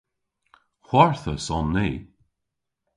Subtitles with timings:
[0.87, 1.89] Hwarthus on ni.